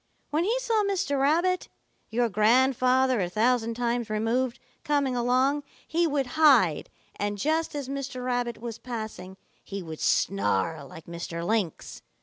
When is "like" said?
10.87-11.05